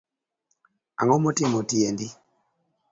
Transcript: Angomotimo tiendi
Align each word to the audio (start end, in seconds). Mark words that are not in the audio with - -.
Angomotimo 1.01 1.59
tiendi 1.69 2.07